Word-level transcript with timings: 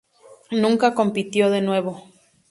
Nunca 0.49 0.95
compitió 0.95 1.51
de 1.51 1.61
nuevo. 1.61 2.07